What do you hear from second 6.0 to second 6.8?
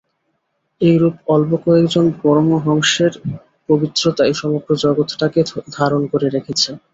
করে রেখেছে।